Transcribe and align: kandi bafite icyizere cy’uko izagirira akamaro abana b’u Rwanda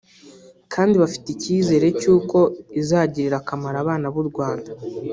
kandi 0.73 0.93
bafite 1.03 1.27
icyizere 1.31 1.87
cy’uko 1.99 2.37
izagirira 2.81 3.35
akamaro 3.41 3.77
abana 3.83 4.07
b’u 4.13 4.23
Rwanda 4.29 4.71